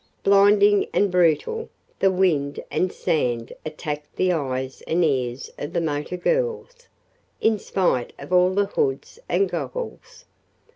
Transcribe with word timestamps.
Blinding 0.23 0.87
and 0.93 1.11
brutal, 1.11 1.69
the 1.99 2.09
wind 2.09 2.59
and 2.71 2.91
sand 2.91 3.53
attacked 3.63 4.15
the 4.15 4.31
eyes 4.33 4.81
and 4.87 5.05
ears 5.05 5.51
of 5.59 5.73
the 5.73 5.79
motor 5.79 6.17
girls, 6.17 6.87
in 7.39 7.59
spite 7.59 8.11
of 8.17 8.33
all 8.33 8.49
the 8.49 8.65
hoods 8.65 9.19
and 9.29 9.47
goggles. 9.47 10.25